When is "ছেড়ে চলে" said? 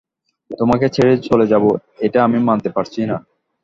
0.95-1.45